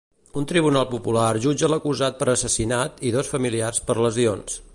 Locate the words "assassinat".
2.35-3.07